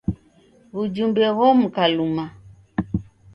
W'ujumbe 0.75 1.23
ghomuka 1.37 1.83
luma. 1.95 2.25